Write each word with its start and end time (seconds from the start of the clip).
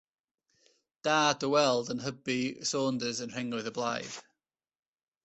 Da 1.07 1.19
dy 1.41 1.49
weld 1.53 1.91
yn 1.93 2.01
hybu 2.05 2.39
Saunders 2.71 3.23
yn 3.25 3.33
rhengoedd 3.35 3.69
y 3.71 3.73
Blaid. 3.77 4.15